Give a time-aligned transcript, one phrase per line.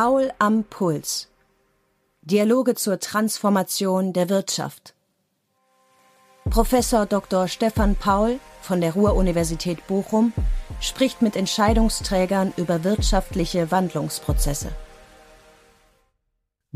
[0.00, 1.28] Paul am Puls.
[2.22, 4.94] Dialoge zur Transformation der Wirtschaft.
[6.48, 7.48] Professor Dr.
[7.48, 10.32] Stefan Paul von der Ruhr-Universität Bochum
[10.80, 14.70] spricht mit Entscheidungsträgern über wirtschaftliche Wandlungsprozesse.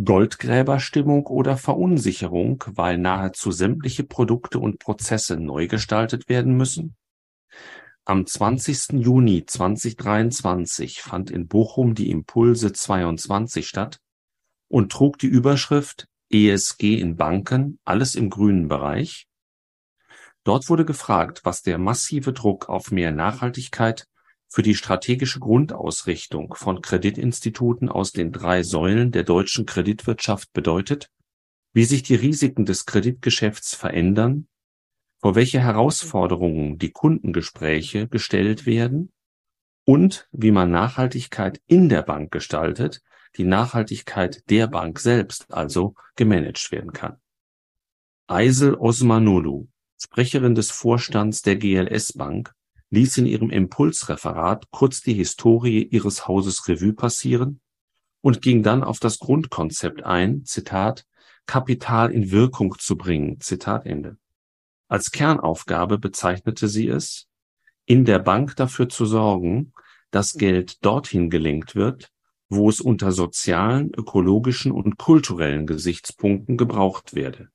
[0.05, 6.97] Goldgräberstimmung oder Verunsicherung, weil nahezu sämtliche Produkte und Prozesse neu gestaltet werden müssen?
[8.05, 9.01] Am 20.
[9.01, 14.01] Juni 2023 fand in Bochum die Impulse 22 statt
[14.67, 19.29] und trug die Überschrift ESG in Banken, alles im grünen Bereich.
[20.43, 24.09] Dort wurde gefragt, was der massive Druck auf mehr Nachhaltigkeit
[24.49, 31.09] für die strategische Grundausrichtung von Kreditinstituten aus den drei Säulen der deutschen Kreditwirtschaft bedeutet,
[31.73, 34.49] wie sich die Risiken des Kreditgeschäfts verändern
[35.23, 39.13] vor welche Herausforderungen die Kundengespräche gestellt werden
[39.85, 43.03] und wie man Nachhaltigkeit in der Bank gestaltet,
[43.37, 47.19] die Nachhaltigkeit der Bank selbst also gemanagt werden kann.
[48.27, 52.53] Aysel Osmanolu, Sprecherin des Vorstands der GLS Bank,
[52.91, 57.61] ließ in ihrem Impulsreferat kurz die Historie ihres Hauses Revue passieren
[58.23, 61.07] und ging dann auf das Grundkonzept ein, Zitat,
[61.47, 64.19] Kapital in Wirkung zu bringen, Zitat Ende.
[64.93, 67.27] Als Kernaufgabe bezeichnete sie es,
[67.87, 69.73] in der Bank dafür zu sorgen,
[70.11, 72.13] dass Geld dorthin gelenkt wird,
[72.51, 77.49] wo es unter sozialen, ökologischen und kulturellen Gesichtspunkten gebraucht werde.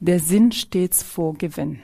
[0.00, 1.78] Der Sinn stets vor Gewinn.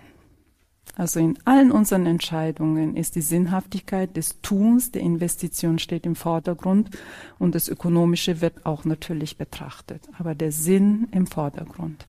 [0.97, 6.91] Also in allen unseren Entscheidungen ist die Sinnhaftigkeit des Tuns, der Investition steht im Vordergrund
[7.39, 12.07] und das Ökonomische wird auch natürlich betrachtet, aber der Sinn im Vordergrund.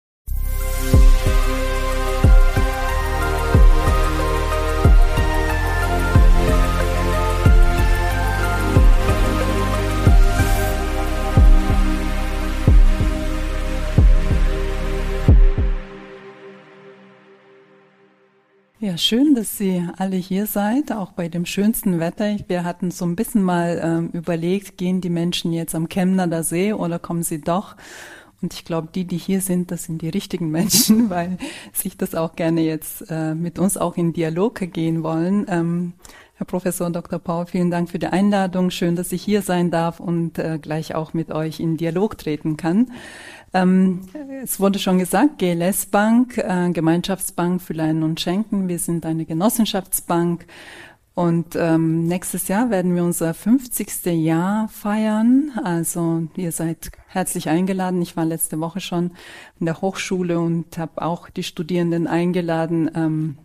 [18.95, 22.37] Ja, schön, dass Sie alle hier seid, auch bei dem schönsten Wetter.
[22.47, 26.71] Wir hatten so ein bisschen mal ähm, überlegt, gehen die Menschen jetzt am Chemnader See
[26.71, 27.75] oder kommen sie doch?
[28.41, 31.37] Und ich glaube, die, die hier sind, das sind die richtigen Menschen, weil
[31.73, 35.45] sich das auch gerne jetzt äh, mit uns auch in Dialog gehen wollen.
[35.49, 35.91] Ähm,
[36.35, 37.19] Herr Professor Dr.
[37.19, 38.69] Paul, vielen Dank für die Einladung.
[38.69, 42.55] Schön, dass ich hier sein darf und äh, gleich auch mit euch in Dialog treten
[42.55, 42.91] kann.
[43.53, 44.01] Ähm,
[44.43, 48.67] es wurde schon gesagt, GLS Bank, äh, Gemeinschaftsbank für Leihen und Schenken.
[48.67, 50.45] Wir sind eine Genossenschaftsbank.
[51.15, 54.05] Und ähm, nächstes Jahr werden wir unser 50.
[54.07, 55.51] Jahr feiern.
[55.63, 58.01] Also ihr seid herzlich eingeladen.
[58.01, 59.11] Ich war letzte Woche schon
[59.57, 62.91] in der Hochschule und habe auch die Studierenden eingeladen.
[62.93, 63.37] Ähm,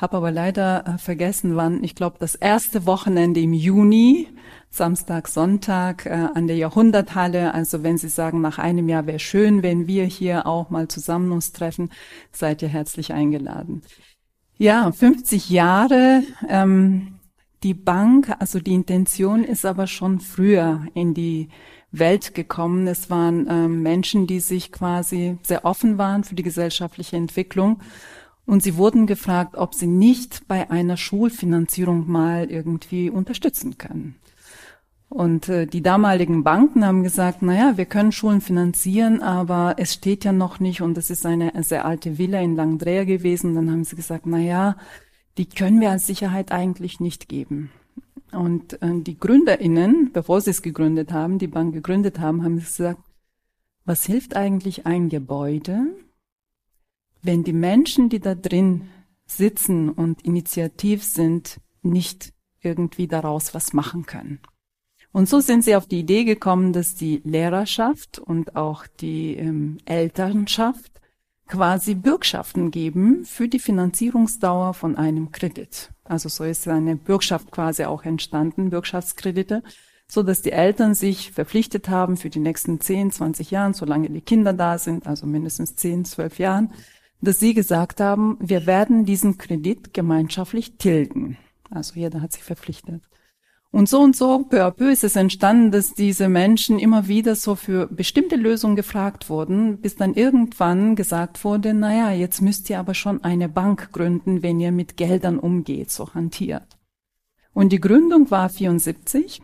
[0.00, 1.84] habe aber leider äh, vergessen, wann.
[1.84, 4.28] Ich glaube, das erste Wochenende im Juni
[4.70, 7.52] Samstag, Sonntag äh, an der Jahrhunderthalle.
[7.52, 11.32] Also wenn Sie sagen, nach einem Jahr wäre schön, wenn wir hier auch mal zusammen
[11.32, 11.90] uns treffen,
[12.32, 13.82] seid ihr herzlich eingeladen.
[14.56, 16.22] Ja, 50 Jahre.
[16.48, 17.18] Ähm,
[17.62, 21.48] die Bank, also die Intention ist aber schon früher in die
[21.90, 22.86] Welt gekommen.
[22.86, 27.80] Es waren ähm, Menschen, die sich quasi sehr offen waren für die gesellschaftliche Entwicklung.
[28.46, 34.16] Und sie wurden gefragt, ob sie nicht bei einer Schulfinanzierung mal irgendwie unterstützen können.
[35.10, 40.24] Und äh, die damaligen Banken haben gesagt, naja, wir können Schulen finanzieren, aber es steht
[40.24, 43.56] ja noch nicht und es ist eine sehr alte Villa in Langdreher gewesen.
[43.56, 44.76] Dann haben sie gesagt, naja,
[45.36, 47.70] die können wir als Sicherheit eigentlich nicht geben.
[48.30, 53.00] Und äh, die GründerInnen, bevor sie es gegründet haben, die Bank gegründet haben, haben gesagt,
[53.84, 55.88] was hilft eigentlich ein Gebäude,
[57.22, 58.88] wenn die Menschen, die da drin
[59.26, 64.40] sitzen und initiativ sind, nicht irgendwie daraus was machen können.
[65.12, 69.78] Und so sind sie auf die Idee gekommen, dass die Lehrerschaft und auch die ähm,
[69.84, 71.00] Elternschaft
[71.48, 75.90] quasi Bürgschaften geben für die Finanzierungsdauer von einem Kredit.
[76.04, 79.64] Also so ist eine Bürgschaft quasi auch entstanden, Bürgschaftskredite,
[80.06, 84.20] so dass die Eltern sich verpflichtet haben für die nächsten 10, 20 Jahren, solange die
[84.20, 86.72] Kinder da sind, also mindestens 10, 12 Jahren,
[87.20, 91.36] dass sie gesagt haben, wir werden diesen Kredit gemeinschaftlich tilgen.
[91.70, 93.02] Also jeder hat sich verpflichtet.
[93.72, 97.36] Und so und so, peu à peu ist es entstanden, dass diese Menschen immer wieder
[97.36, 102.80] so für bestimmte Lösungen gefragt wurden, bis dann irgendwann gesagt wurde, naja, jetzt müsst ihr
[102.80, 106.66] aber schon eine Bank gründen, wenn ihr mit Geldern umgeht, so hantiert.
[107.52, 109.40] Und die Gründung war 74.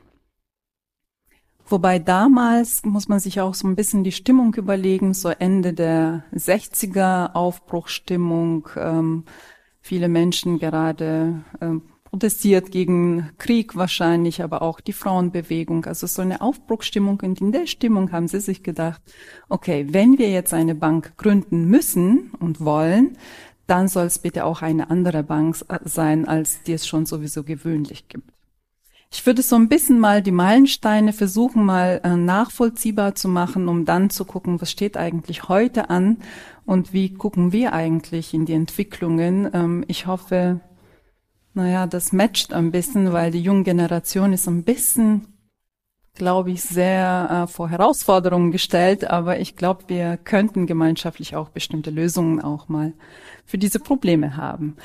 [1.69, 6.25] Wobei damals muss man sich auch so ein bisschen die Stimmung überlegen, so Ende der
[6.33, 9.25] 60er Aufbruchstimmung, ähm,
[9.81, 15.85] viele Menschen gerade ähm, protestiert gegen Krieg wahrscheinlich, aber auch die Frauenbewegung.
[15.87, 17.21] Also so eine Aufbruchstimmung.
[17.23, 19.03] Und in der Stimmung haben sie sich gedacht,
[19.49, 23.19] okay, wenn wir jetzt eine Bank gründen müssen und wollen,
[23.67, 28.07] dann soll es bitte auch eine andere Bank sein, als die es schon sowieso gewöhnlich
[28.07, 28.36] gibt.
[29.17, 33.87] Ich würde so ein bisschen mal die Meilensteine versuchen, mal äh, nachvollziehbar zu machen, um
[33.87, 36.19] dann zu gucken, was steht eigentlich heute an
[36.67, 39.49] und wie gucken wir eigentlich in die Entwicklungen.
[39.55, 40.61] Ähm, ich hoffe,
[41.55, 45.27] naja, das matcht ein bisschen, weil die junge Generation ist ein bisschen,
[46.15, 51.91] glaube ich, sehr äh, vor Herausforderungen gestellt, aber ich glaube, wir könnten gemeinschaftlich auch bestimmte
[51.91, 52.93] Lösungen auch mal
[53.47, 54.77] für diese Probleme haben.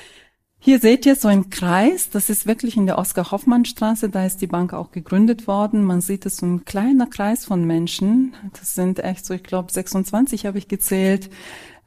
[0.63, 4.47] Hier seht ihr so einen Kreis, das ist wirklich in der Oskar-Hoffmann-Straße, da ist die
[4.47, 5.83] Bank auch gegründet worden.
[5.83, 8.35] Man sieht es so ein kleiner Kreis von Menschen.
[8.53, 11.31] Das sind echt so, ich glaube, 26 habe ich gezählt.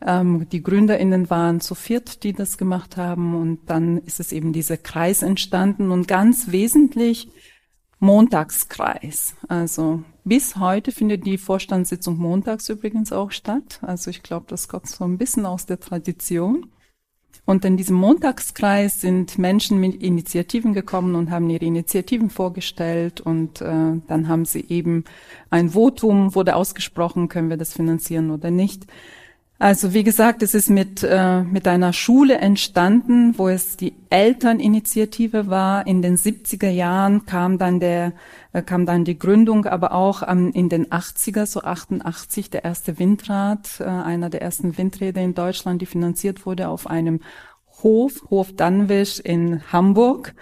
[0.05, 3.37] Ähm, die GründerInnen waren zu viert, die das gemacht haben.
[3.37, 7.29] Und dann ist es eben dieser Kreis entstanden und ganz wesentlich
[8.01, 9.37] Montagskreis.
[9.47, 13.79] Also bis heute findet die Vorstandssitzung montags übrigens auch statt.
[13.83, 16.73] Also ich glaube, das kommt so ein bisschen aus der Tradition.
[17.47, 23.61] Und in diesem Montagskreis sind Menschen mit Initiativen gekommen und haben ihre Initiativen vorgestellt und
[23.61, 25.05] äh, dann haben sie eben
[25.51, 28.87] ein Votum, wurde ausgesprochen, können wir das finanzieren oder nicht.
[29.65, 35.49] Also wie gesagt, es ist mit, äh, mit einer Schule entstanden, wo es die Elterninitiative
[35.49, 35.87] war.
[35.87, 38.13] In den 70er Jahren kam dann der,
[38.53, 42.99] äh, kam dann die Gründung, aber auch ähm, in den 80er, so 88, der erste
[42.99, 47.21] Windrad, äh, einer der ersten Windräder in Deutschland, die finanziert wurde auf einem
[47.85, 50.35] Hof, Hof Dannwisch in Hamburg.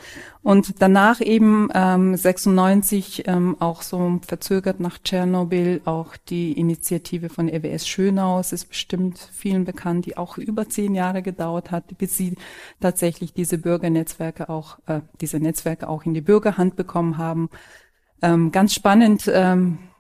[0.43, 7.49] Und danach eben ähm, 96 ähm, auch so verzögert nach Tschernobyl auch die Initiative von
[7.49, 8.41] EWS Schönau.
[8.41, 12.37] Es ist bestimmt vielen bekannt, die auch über zehn Jahre gedauert hat, bis sie
[12.81, 17.51] tatsächlich diese Bürgernetzwerke auch, äh, diese Netzwerke auch in die Bürgerhand bekommen haben.
[18.21, 19.92] Ähm, ganz spannend, ähm, äh,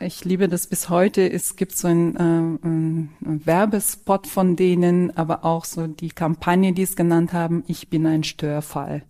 [0.00, 1.30] ich liebe das bis heute.
[1.30, 6.96] Es gibt so einen, äh, Werbespot von denen, aber auch so die Kampagne, die es
[6.96, 9.02] genannt haben, ich bin ein Störfall.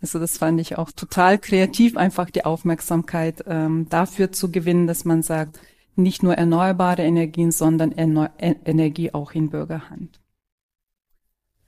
[0.00, 5.04] Also das fand ich auch total kreativ, einfach die Aufmerksamkeit ähm, dafür zu gewinnen, dass
[5.04, 5.58] man sagt,
[5.96, 10.20] nicht nur erneuerbare Energien, sondern Erneu Energie auch in Bürgerhand.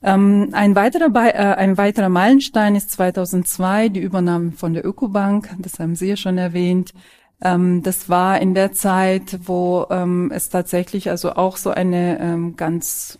[0.02, 5.50] Ähm, ein, weiterer äh, ein weiterer Meilenstein ist 2002 die Übernahme von der Ökobank.
[5.58, 6.94] Das haben Sie ja schon erwähnt.
[7.42, 12.56] Ähm, das war in der Zeit, wo ähm, es tatsächlich also auch so eine ähm,
[12.56, 13.18] ganz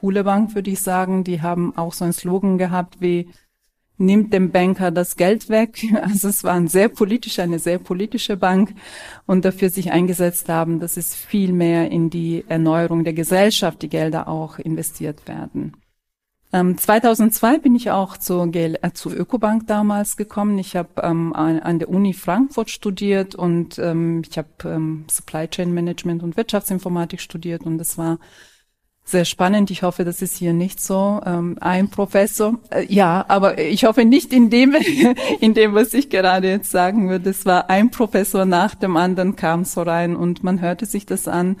[0.00, 1.24] coole Bank, würde ich sagen.
[1.24, 3.30] Die haben auch so einen Slogan gehabt wie
[3.98, 5.84] nimmt dem Banker das Geld weg.
[6.02, 8.74] Also es war ein sehr politisch, eine sehr politische Bank
[9.26, 13.88] und dafür sich eingesetzt haben, dass es viel mehr in die Erneuerung der Gesellschaft, die
[13.88, 15.72] Gelder auch investiert werden.
[16.52, 20.58] Ähm, 2002 bin ich auch zur, GL, äh, zur Ökobank damals gekommen.
[20.58, 25.74] Ich habe ähm, an, der Uni Frankfurt studiert und ähm, ich habe ähm, Supply Chain
[25.74, 28.18] Management und Wirtschaftsinformatik studiert und das war
[29.04, 29.70] sehr spannend.
[29.70, 31.20] Ich hoffe, das ist hier nicht so.
[31.24, 34.74] Ähm, ein Professor, äh, ja, aber ich hoffe nicht in dem,
[35.40, 37.28] in dem, was ich gerade jetzt sagen würde.
[37.28, 41.28] Es war ein Professor nach dem anderen kam so rein und man hörte sich das
[41.28, 41.56] an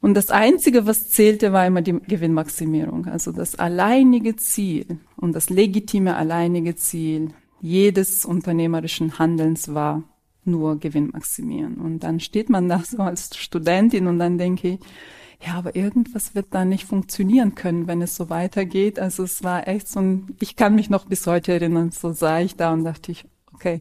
[0.00, 3.06] und das Einzige, was zählte, war immer die Gewinnmaximierung.
[3.06, 10.04] Also das alleinige Ziel und das legitime alleinige Ziel jedes unternehmerischen Handelns war
[10.44, 11.78] nur Gewinn maximieren.
[11.78, 14.80] Und dann steht man da so als Studentin und dann denke ich,
[15.44, 18.98] ja, aber irgendwas wird da nicht funktionieren können, wenn es so weitergeht.
[18.98, 22.40] Also es war echt so ein, ich kann mich noch bis heute erinnern, so sah
[22.40, 23.80] ich da und dachte ich, okay,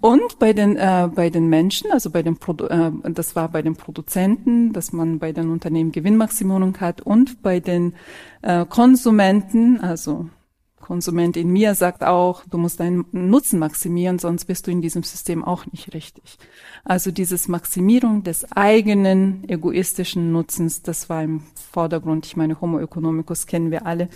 [0.00, 3.62] und bei den, äh, bei den Menschen, also bei den Produ äh, das war bei
[3.62, 7.94] den Produzenten, dass man bei den Unternehmen Gewinnmaximierung hat und bei den
[8.42, 10.28] äh, Konsumenten, also
[10.82, 15.02] Konsument in mir sagt auch, du musst deinen Nutzen maximieren, sonst bist du in diesem
[15.02, 16.36] System auch nicht richtig.
[16.84, 22.26] Also dieses Maximierung des eigenen egoistischen Nutzens, das war im Vordergrund.
[22.26, 24.08] Ich meine, Homo economicus kennen wir alle.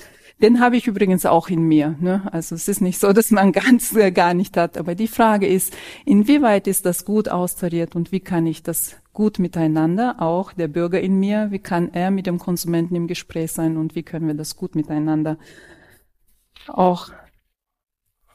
[0.42, 1.96] Den habe ich übrigens auch in mir.
[1.99, 2.28] Ne?
[2.30, 4.76] Also es ist nicht so, dass man ganz äh, gar nicht hat.
[4.76, 9.38] Aber die Frage ist, inwieweit ist das gut austariert und wie kann ich das gut
[9.38, 13.78] miteinander, auch der Bürger in mir, wie kann er mit dem Konsumenten im Gespräch sein
[13.78, 15.38] und wie können wir das gut miteinander
[16.68, 17.11] auch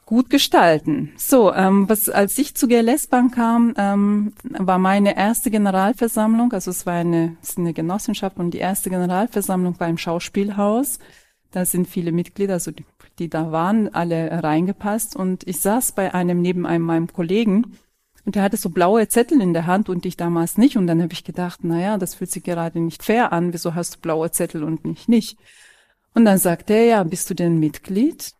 [0.04, 1.12] gut gestalten.
[1.16, 6.70] So, ähm, was als ich zu GLS Bank kam, ähm, war meine erste Generalversammlung, also
[6.70, 10.98] es war eine, es ist eine Genossenschaft und die erste Generalversammlung war im Schauspielhaus.
[11.50, 12.84] Da sind viele Mitglieder, also die,
[13.18, 15.16] die da waren, alle reingepasst.
[15.16, 17.76] Und ich saß bei einem neben einem meinem Kollegen
[18.24, 20.76] und der hatte so blaue Zettel in der Hand und ich damals nicht.
[20.76, 23.52] Und dann habe ich gedacht, na ja, das fühlt sich gerade nicht fair an.
[23.52, 25.38] Wieso hast du blaue Zettel und nicht nicht?
[26.14, 28.34] Und dann sagte er, ja, bist du denn Mitglied?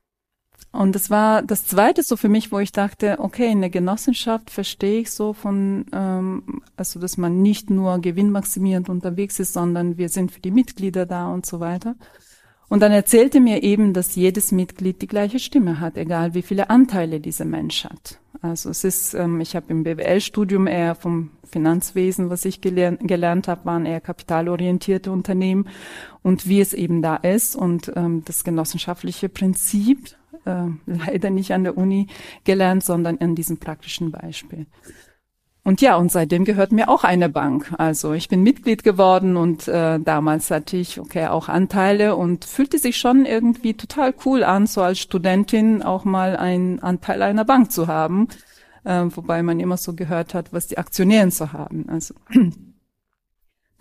[0.73, 4.50] Und das war das Zweite so für mich, wo ich dachte, okay, in der Genossenschaft
[4.50, 10.09] verstehe ich so von, ähm, also dass man nicht nur gewinnmaximierend unterwegs ist, sondern wir
[10.09, 11.95] sind für die Mitglieder da und so weiter.
[12.69, 16.71] Und dann erzählte mir eben, dass jedes Mitglied die gleiche Stimme hat, egal wie viele
[16.71, 18.19] Anteile dieser Mensch hat.
[18.40, 23.47] Also es ist, ähm, ich habe im BWL-Studium eher vom Finanzwesen, was ich gelernt, gelernt
[23.47, 25.69] habe, waren eher kapitalorientierte Unternehmen
[26.23, 31.64] und wie es eben da ist und ähm, das genossenschaftliche Prinzip äh, leider nicht an
[31.64, 32.09] der Uni
[32.45, 34.66] gelernt, sondern an diesem praktischen Beispiel.
[35.64, 37.73] Und ja, und seitdem gehört mir auch eine Bank.
[37.78, 42.78] Also ich bin Mitglied geworden und äh, damals hatte ich okay auch Anteile und fühlte
[42.78, 47.71] sich schon irgendwie total cool an, so als Studentin auch mal einen Anteil einer Bank
[47.71, 48.26] zu haben,
[48.83, 51.87] äh, wobei man immer so gehört hat, was die Aktionären zu haben.
[51.88, 52.14] Also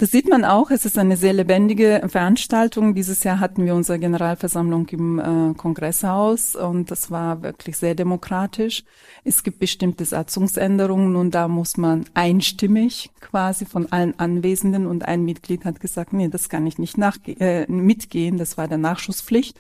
[0.01, 0.71] das sieht man auch.
[0.71, 2.95] Es ist eine sehr lebendige Veranstaltung.
[2.95, 8.83] Dieses Jahr hatten wir unsere Generalversammlung im äh, Kongresshaus und das war wirklich sehr demokratisch.
[9.23, 15.23] Es gibt bestimmte Satzungsänderungen und da muss man einstimmig quasi von allen Anwesenden und ein
[15.23, 18.39] Mitglied hat gesagt, nee, das kann ich nicht nachge äh, mitgehen.
[18.39, 19.55] Das war der Nachschusspflicht.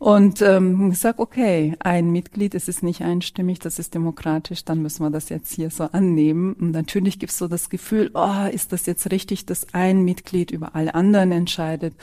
[0.00, 4.80] Und ähm, ich sage, okay, ein Mitglied, es ist nicht einstimmig, das ist demokratisch, dann
[4.80, 6.54] müssen wir das jetzt hier so annehmen.
[6.54, 10.52] Und natürlich gibt es so das Gefühl, oh, ist das jetzt richtig, dass ein Mitglied
[10.52, 11.94] über alle anderen entscheidet?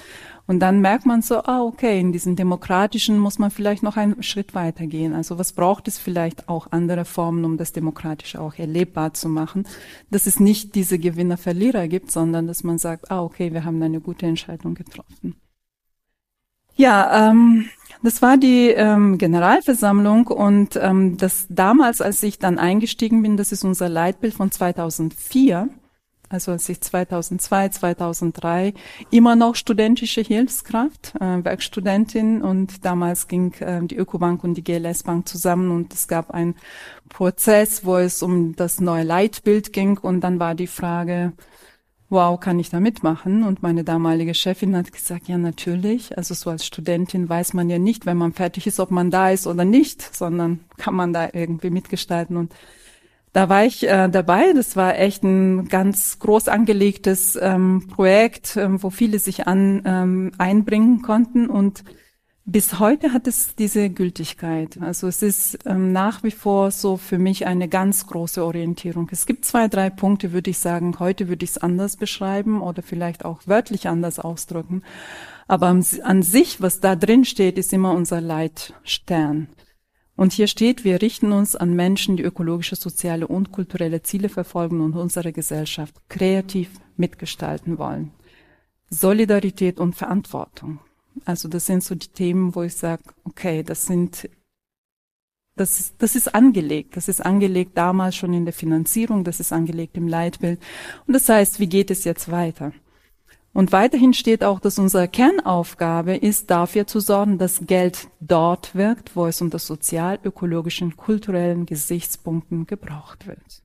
[0.45, 4.21] Und dann merkt man so, ah, okay, in diesem Demokratischen muss man vielleicht noch einen
[4.21, 5.15] Schritt weitergehen.
[5.15, 9.67] Also was braucht es vielleicht auch andere Formen, um das Demokratische auch erlebbar zu machen?
[10.11, 14.01] Dass es nicht diese Gewinner-Verlierer gibt, sondern dass man sagt, ah, okay, wir haben eine
[14.01, 15.35] gute Entscheidung getroffen.
[16.75, 17.65] Ja, ähm,
[18.03, 23.51] das war die ähm, Generalversammlung und ähm, das damals, als ich dann eingestiegen bin, das
[23.51, 25.69] ist unser Leitbild von 2004,
[26.29, 28.73] also als ich 2002, 2003
[29.11, 35.03] immer noch studentische Hilfskraft, äh, Werkstudentin und damals ging äh, die Ökobank und die GLS
[35.03, 36.55] Bank zusammen und es gab einen
[37.09, 41.33] Prozess, wo es um das neue Leitbild ging und dann war die Frage,
[42.09, 43.43] wow, kann ich da mitmachen?
[43.43, 46.17] Und meine damalige Chefin hat gesagt, ja, natürlich.
[46.17, 49.29] Also so als Studentin weiß man ja nicht, wenn man fertig ist, ob man da
[49.29, 52.37] ist oder nicht, sondern kann man da irgendwie mitgestalten.
[52.37, 52.53] Und
[53.33, 54.53] da war ich äh, dabei.
[54.53, 60.31] Das war echt ein ganz groß angelegtes ähm, Projekt, ähm, wo viele sich an ähm,
[60.37, 61.83] einbringen konnten und
[62.49, 64.77] bis heute hat es diese Gültigkeit.
[64.81, 69.09] Also es ist ähm, nach wie vor so für mich eine ganz große Orientierung.
[69.11, 70.97] Es gibt zwei, drei Punkte, würde ich sagen.
[70.97, 74.81] Heute würde ich es anders beschreiben oder vielleicht auch wörtlich anders ausdrücken.
[75.49, 79.49] Aber an, an sich, was da drin steht, ist immer unser Leitstern.
[80.15, 84.79] Und hier steht, wir richten uns an Menschen, die ökologische, soziale und kulturelle Ziele verfolgen
[84.79, 88.13] und unsere Gesellschaft kreativ mitgestalten wollen.
[88.89, 90.79] Solidarität und Verantwortung.
[91.25, 94.29] Also das sind so die Themen, wo ich sage, okay, das sind
[95.57, 96.95] das, das ist angelegt.
[96.95, 100.59] Das ist angelegt damals schon in der Finanzierung, das ist angelegt im Leitbild.
[101.07, 102.71] Und das heißt, wie geht es jetzt weiter?
[103.53, 109.15] Und weiterhin steht auch, dass unsere Kernaufgabe ist, dafür zu sorgen, dass Geld dort wirkt,
[109.15, 113.63] wo es unter sozial, ökologischen, kulturellen Gesichtspunkten gebraucht wird.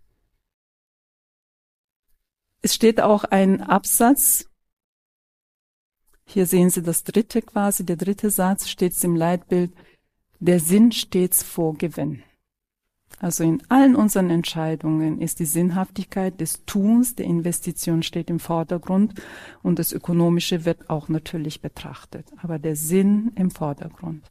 [2.62, 4.48] Es steht auch ein Absatz,
[6.24, 9.72] hier sehen Sie das dritte quasi, der dritte Satz steht im Leitbild,
[10.40, 12.22] der Sinn stets vor Gewinn.
[13.20, 19.14] Also in allen unseren Entscheidungen ist die Sinnhaftigkeit des Tuns, der Investition steht im Vordergrund
[19.62, 24.24] und das Ökonomische wird auch natürlich betrachtet, aber der Sinn im Vordergrund.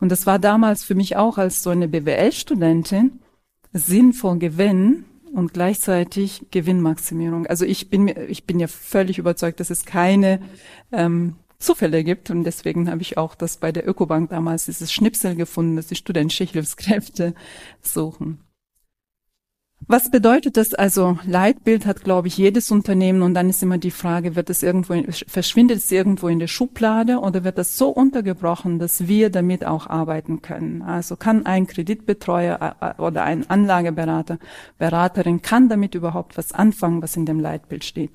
[0.00, 3.20] Und das war damals für mich auch als so eine BWL-Studentin
[3.74, 7.46] Sinn vor Gewinn und gleichzeitig Gewinnmaximierung.
[7.46, 10.40] Also ich bin mir, ich bin ja völlig überzeugt, dass es keine
[10.92, 15.34] ähm, Zufälle gibt und deswegen habe ich auch das bei der Ökobank damals dieses Schnipsel
[15.34, 17.34] gefunden, dass die studentische Hilfskräfte
[17.82, 18.40] suchen.
[19.86, 21.18] Was bedeutet das also?
[21.24, 24.94] Leitbild hat, glaube ich, jedes Unternehmen und dann ist immer die Frage, wird es irgendwo,
[25.28, 29.86] verschwindet es irgendwo in der Schublade oder wird das so untergebrochen, dass wir damit auch
[29.86, 30.82] arbeiten können?
[30.82, 34.38] Also kann ein Kreditbetreuer äh, äh, oder ein Anlageberater,
[34.76, 38.10] Beraterin kann damit überhaupt was anfangen, was in dem Leitbild steht?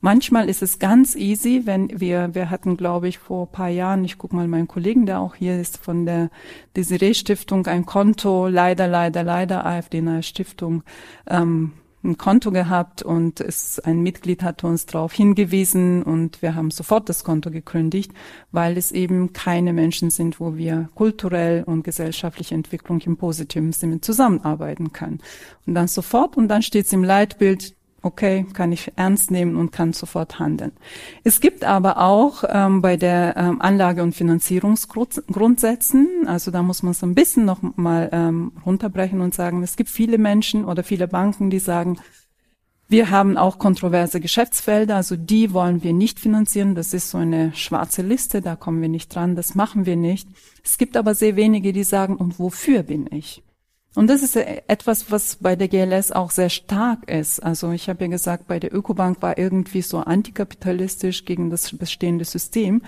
[0.00, 4.18] Manchmal ist es ganz easy, wenn wir, wir hatten, glaube ich, vor paar Jahren, ich
[4.18, 6.30] gucke mal meinen Kollegen, der auch hier ist, von der
[6.76, 10.84] Desiree Stiftung ein Konto, leider, leider, leider, AfD nahe Stiftung,
[11.28, 11.72] ähm,
[12.06, 17.08] ein Konto gehabt und es, ein Mitglied hat uns darauf hingewiesen und wir haben sofort
[17.08, 18.12] das Konto gekündigt,
[18.52, 24.00] weil es eben keine Menschen sind, wo wir kulturell und gesellschaftliche Entwicklung im positiven Sinne
[24.00, 25.20] zusammenarbeiten können.
[25.66, 27.75] Und dann sofort und dann steht es im Leitbild,
[28.06, 30.72] okay, kann ich ernst nehmen und kann sofort handeln.
[31.24, 36.94] Es gibt aber auch ähm, bei der ähm, Anlage- und Finanzierungsgrundsätzen, also da muss man
[36.94, 41.08] so ein bisschen noch mal ähm, runterbrechen und sagen, es gibt viele Menschen oder viele
[41.08, 41.98] Banken, die sagen,
[42.88, 46.76] wir haben auch kontroverse Geschäftsfelder, also die wollen wir nicht finanzieren.
[46.76, 50.28] Das ist so eine schwarze Liste, da kommen wir nicht dran, das machen wir nicht.
[50.62, 53.42] Es gibt aber sehr wenige, die sagen, und wofür bin ich?
[53.96, 57.42] Und das ist etwas, was bei der GLS auch sehr stark ist.
[57.42, 62.26] Also ich habe ja gesagt, bei der Ökobank war irgendwie so antikapitalistisch gegen das bestehende
[62.26, 62.82] System.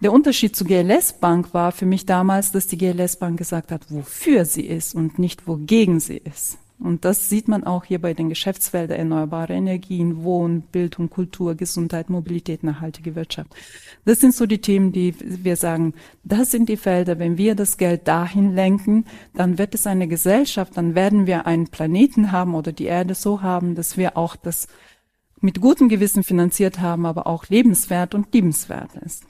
[0.00, 3.82] Der Unterschied zu GLS Bank war für mich damals, dass die GLS Bank gesagt hat,
[3.88, 6.58] wofür sie ist und nicht wogegen sie ist.
[6.80, 12.08] Und das sieht man auch hier bei den Geschäftsfeldern erneuerbare Energien, Wohn, Bildung, Kultur, Gesundheit,
[12.08, 13.50] Mobilität, nachhaltige Wirtschaft.
[14.04, 17.78] Das sind so die Themen, die wir sagen, das sind die Felder, wenn wir das
[17.78, 22.70] Geld dahin lenken, dann wird es eine Gesellschaft, dann werden wir einen Planeten haben oder
[22.70, 24.68] die Erde so haben, dass wir auch das
[25.40, 29.24] mit gutem Gewissen finanziert haben, aber auch lebenswert und liebenswert ist.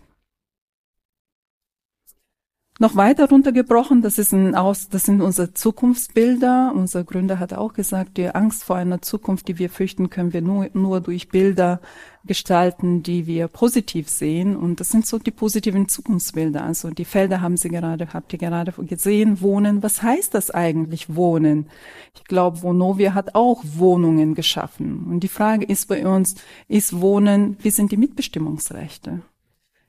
[2.80, 6.72] Noch weiter runtergebrochen, das ist ein Aus, das sind unsere Zukunftsbilder.
[6.72, 10.42] Unser Gründer hat auch gesagt, die Angst vor einer Zukunft, die wir fürchten, können wir
[10.42, 11.80] nur, nur durch Bilder
[12.24, 14.56] gestalten, die wir positiv sehen.
[14.56, 16.62] Und das sind so die positiven Zukunftsbilder.
[16.62, 19.82] Also die Felder haben Sie gerade, habt ihr gerade gesehen, Wohnen.
[19.82, 21.66] Was heißt das eigentlich, Wohnen?
[22.14, 25.04] Ich glaube, Vonovia hat auch Wohnungen geschaffen.
[25.10, 26.36] Und die Frage ist bei uns,
[26.68, 29.22] ist Wohnen, wie sind die Mitbestimmungsrechte?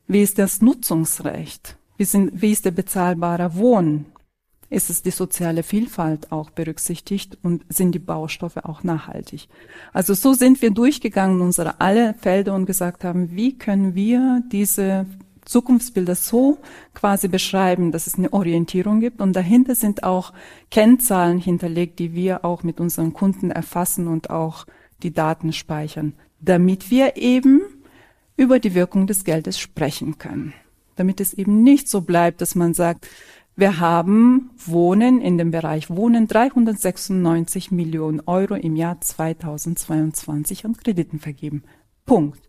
[0.08, 1.79] Wie ist das Nutzungsrecht?
[2.00, 4.06] Wie, sind, wie ist der bezahlbare Wohnen?
[4.70, 9.50] Ist es die soziale Vielfalt auch berücksichtigt und sind die Baustoffe auch nachhaltig?
[9.92, 15.08] Also so sind wir durchgegangen unsere alle Felder und gesagt haben, wie können wir diese
[15.44, 16.60] Zukunftsbilder so
[16.94, 20.32] quasi beschreiben, dass es eine Orientierung gibt und dahinter sind auch
[20.72, 24.66] Kennzahlen hinterlegt, die wir auch mit unseren Kunden erfassen und auch
[25.04, 27.60] die Daten speichern, damit wir eben
[28.38, 30.54] über die Wirkung des Geldes sprechen können
[31.00, 33.08] damit es eben nicht so bleibt, dass man sagt,
[33.56, 41.20] wir haben Wohnen in dem Bereich Wohnen 396 Millionen Euro im Jahr 2022 an Krediten
[41.20, 41.64] vergeben.
[42.06, 42.40] Punkt.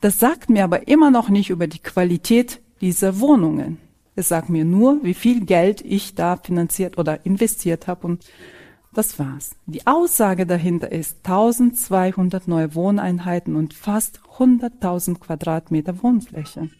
[0.00, 3.78] Das sagt mir aber immer noch nicht über die Qualität dieser Wohnungen.
[4.16, 8.24] Es sagt mir nur, wie viel Geld ich da finanziert oder investiert habe und
[8.92, 9.54] das war's.
[9.66, 16.70] Die Aussage dahinter ist 1200 neue Wohneinheiten und fast 100.000 Quadratmeter Wohnfläche.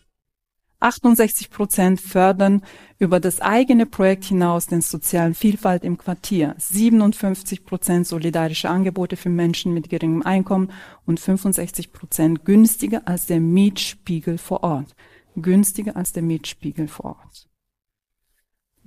[0.80, 2.62] 68 Prozent fördern
[2.98, 9.30] über das eigene Projekt hinaus den sozialen Vielfalt im Quartier, 57 Prozent solidarische Angebote für
[9.30, 10.70] Menschen mit geringem Einkommen
[11.06, 14.94] und 65 Prozent günstiger als der Mietspiegel vor Ort.
[15.36, 17.48] Günstiger als der Mietspiegel vor Ort.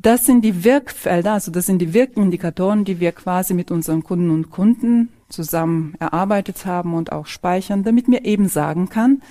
[0.02, 4.30] Das sind die Wirkfelder, also das sind die Wirkindikatoren, die wir quasi mit unseren Kunden
[4.30, 9.21] und Kunden zusammen erarbeitet haben und auch speichern, damit mir eben sagen kann,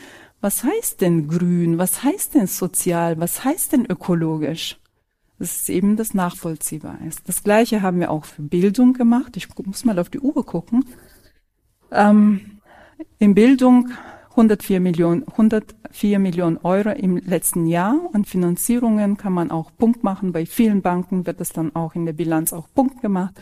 [0.40, 1.78] was heißt denn grün?
[1.78, 3.18] Was heißt denn sozial?
[3.18, 4.78] Was heißt denn ökologisch?
[5.38, 6.98] Das ist eben das nachvollziehbar.
[7.26, 9.36] Das Gleiche haben wir auch für Bildung gemacht.
[9.36, 10.84] Ich muss mal auf die Uhr gucken.
[11.90, 12.60] Ähm,
[13.18, 13.90] in Bildung
[14.38, 17.98] 104 Millionen, 104 Millionen Euro im letzten Jahr.
[18.12, 20.30] An Finanzierungen kann man auch Punkt machen.
[20.30, 23.34] Bei vielen Banken wird das dann auch in der Bilanz auch Punkt gemacht.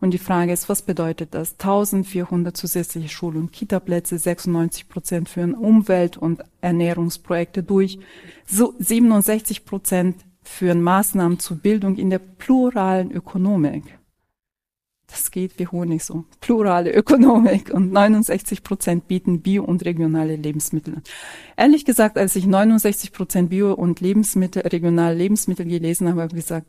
[0.00, 1.52] Und die Frage ist, was bedeutet das?
[1.58, 7.98] 1400 zusätzliche Schul- und Kitaplätze, 96 Prozent führen Umwelt- und Ernährungsprojekte durch,
[8.46, 13.97] so 67 Prozent führen Maßnahmen zur Bildung in der pluralen Ökonomik.
[15.08, 16.24] Das geht wie Honig so.
[16.40, 21.02] Plurale Ökonomik und 69 Prozent bieten Bio- und regionale Lebensmittel.
[21.56, 26.44] Ehrlich gesagt, als ich 69 Prozent Bio- und Lebensmittel, regionale Lebensmittel gelesen habe, habe ich
[26.44, 26.66] gesagt,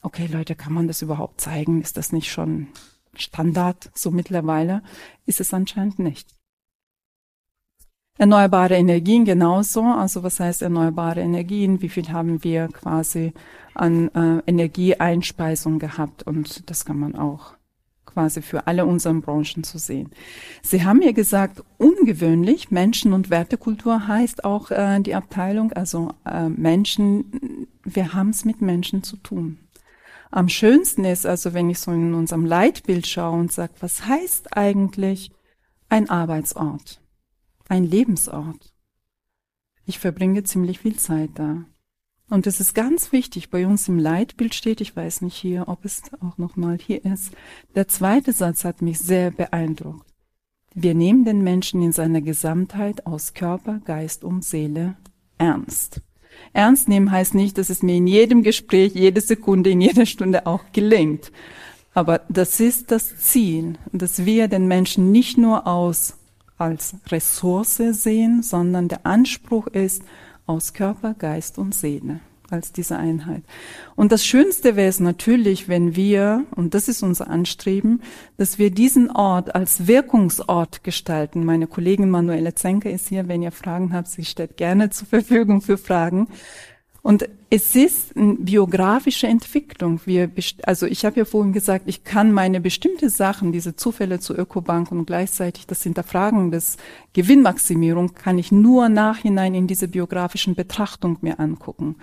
[0.00, 1.82] okay Leute, kann man das überhaupt zeigen?
[1.82, 2.68] Ist das nicht schon
[3.14, 4.82] Standard so mittlerweile?
[5.26, 6.28] Ist es anscheinend nicht.
[8.16, 9.82] Erneuerbare Energien genauso.
[9.82, 11.82] Also was heißt erneuerbare Energien?
[11.82, 13.32] Wie viel haben wir quasi
[13.74, 16.22] an äh, Energieeinspeisung gehabt?
[16.22, 17.54] Und das kann man auch
[18.12, 20.10] quasi für alle unseren Branchen zu sehen.
[20.62, 26.48] Sie haben ja gesagt, ungewöhnlich, Menschen- und Wertekultur heißt auch äh, die Abteilung, also äh,
[26.48, 29.58] Menschen, wir haben es mit Menschen zu tun.
[30.30, 34.56] Am schönsten ist also, wenn ich so in unserem Leitbild schaue und sage, was heißt
[34.56, 35.30] eigentlich
[35.90, 37.02] ein Arbeitsort,
[37.68, 38.72] ein Lebensort?
[39.84, 41.66] Ich verbringe ziemlich viel Zeit da.
[42.32, 45.84] Und es ist ganz wichtig, bei uns im Leitbild steht, ich weiß nicht hier, ob
[45.84, 47.32] es auch nochmal hier ist,
[47.74, 50.06] der zweite Satz hat mich sehr beeindruckt.
[50.74, 54.96] Wir nehmen den Menschen in seiner Gesamtheit aus Körper, Geist und Seele
[55.36, 56.00] ernst.
[56.54, 60.46] Ernst nehmen heißt nicht, dass es mir in jedem Gespräch, jede Sekunde, in jeder Stunde
[60.46, 61.32] auch gelingt.
[61.92, 66.16] Aber das ist das Ziel, dass wir den Menschen nicht nur aus
[66.56, 70.02] als Ressource sehen, sondern der Anspruch ist
[70.46, 72.20] aus Körper, Geist und Seele
[72.52, 73.42] als diese Einheit.
[73.96, 78.02] Und das Schönste wäre es natürlich, wenn wir, und das ist unser Anstreben,
[78.36, 81.44] dass wir diesen Ort als Wirkungsort gestalten.
[81.44, 85.62] Meine Kollegin Manuela Zenker ist hier, wenn ihr Fragen habt, sie steht gerne zur Verfügung
[85.62, 86.28] für Fragen.
[87.02, 90.00] Und es ist eine biografische Entwicklung.
[90.04, 90.30] Wir,
[90.62, 94.92] also ich habe ja vorhin gesagt, ich kann meine bestimmte Sachen, diese Zufälle zur Ökobank
[94.92, 96.76] und gleichzeitig das Hinterfragen des
[97.12, 101.96] Gewinnmaximierung, kann ich nur nachhinein in diese biografischen Betrachtung mir angucken.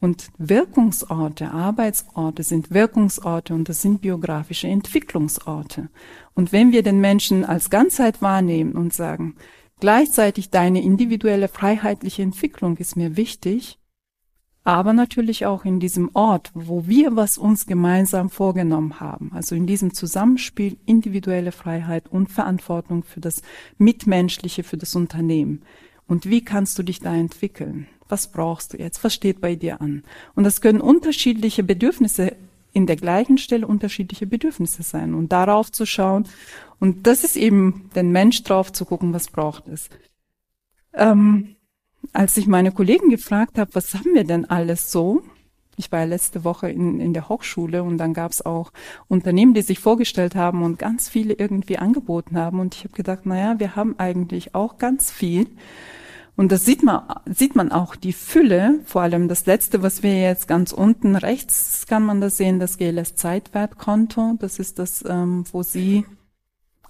[0.00, 5.90] Und Wirkungsorte, Arbeitsorte sind Wirkungsorte und das sind biografische Entwicklungsorte.
[6.34, 9.34] Und wenn wir den Menschen als Ganzheit wahrnehmen und sagen,
[9.80, 13.77] gleichzeitig deine individuelle freiheitliche Entwicklung ist mir wichtig,
[14.68, 19.66] aber natürlich auch in diesem Ort, wo wir was uns gemeinsam vorgenommen haben, also in
[19.66, 23.40] diesem Zusammenspiel individuelle Freiheit und Verantwortung für das
[23.78, 25.62] Mitmenschliche, für das Unternehmen.
[26.06, 27.86] Und wie kannst du dich da entwickeln?
[28.10, 30.02] was brauchst du jetzt, was steht bei dir an.
[30.34, 32.36] Und das können unterschiedliche Bedürfnisse
[32.72, 36.26] in der gleichen Stelle unterschiedliche Bedürfnisse sein und darauf zu schauen.
[36.80, 39.90] Und das ist eben den Mensch drauf zu gucken, was braucht es.
[40.94, 41.56] Ähm,
[42.12, 45.22] als ich meine Kollegen gefragt habe, was haben wir denn alles so?
[45.76, 48.72] Ich war ja letzte Woche in, in der Hochschule und dann gab es auch
[49.06, 52.58] Unternehmen, die sich vorgestellt haben und ganz viele irgendwie angeboten haben.
[52.58, 55.46] Und ich habe gedacht, naja, wir haben eigentlich auch ganz viel.
[56.34, 60.20] Und das sieht man, sieht man auch die Fülle, vor allem das letzte, was wir
[60.20, 64.36] jetzt ganz unten rechts kann man das sehen, das GLS Zeitwertkonto.
[64.38, 66.04] Das ist das, ähm, wo Sie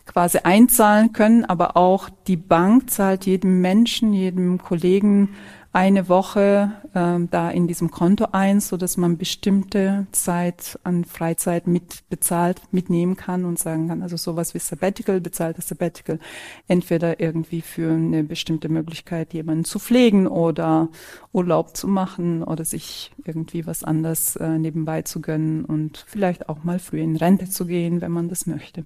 [0.09, 5.29] quasi einzahlen können, aber auch die Bank zahlt jedem Menschen, jedem Kollegen
[5.73, 11.67] eine Woche äh, da in diesem Konto ein, so dass man bestimmte Zeit an Freizeit
[11.67, 16.19] mit bezahlt mitnehmen kann und sagen kann, also sowas wie Sabbatical, bezahltes Sabbatical,
[16.67, 20.89] entweder irgendwie für eine bestimmte Möglichkeit, jemanden zu pflegen oder
[21.33, 26.65] Urlaub zu machen oder sich irgendwie was anders äh, nebenbei zu gönnen und vielleicht auch
[26.65, 28.85] mal früh in Rente zu gehen, wenn man das möchte.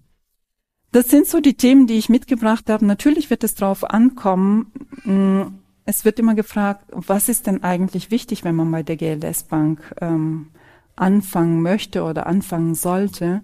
[0.92, 2.84] Das sind so die Themen, die ich mitgebracht habe.
[2.84, 4.70] Natürlich wird es darauf ankommen,
[5.04, 5.52] mh,
[5.84, 9.94] es wird immer gefragt, was ist denn eigentlich wichtig, wenn man bei der GLS Bank
[10.00, 10.48] ähm,
[10.94, 13.42] anfangen möchte oder anfangen sollte.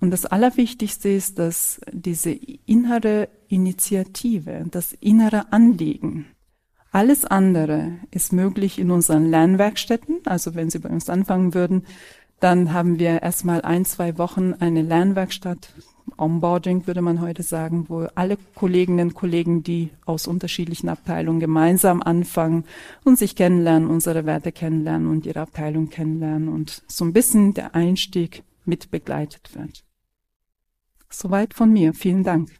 [0.00, 6.26] Und das Allerwichtigste ist, dass diese innere Initiative, das innere Anliegen,
[6.90, 10.20] alles andere ist möglich in unseren Lernwerkstätten.
[10.24, 11.84] Also wenn Sie bei uns anfangen würden,
[12.40, 15.74] dann haben wir erstmal ein, zwei Wochen eine Lernwerkstatt
[16.18, 22.02] Onboarding, würde man heute sagen, wo alle Kolleginnen und Kollegen, die aus unterschiedlichen Abteilungen gemeinsam
[22.02, 22.64] anfangen
[23.04, 27.74] und sich kennenlernen, unsere Werte kennenlernen und ihre Abteilung kennenlernen und so ein bisschen der
[27.74, 29.84] Einstieg mit begleitet wird.
[31.10, 31.94] Soweit von mir.
[31.94, 32.50] Vielen Dank.